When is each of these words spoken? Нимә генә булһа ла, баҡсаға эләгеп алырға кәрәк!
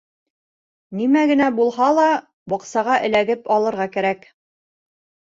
Нимә 1.01 1.25
генә 1.31 1.49
булһа 1.59 1.89
ла, 1.97 2.05
баҡсаға 2.53 2.97
эләгеп 3.11 3.53
алырға 3.57 3.87
кәрәк! 3.97 4.27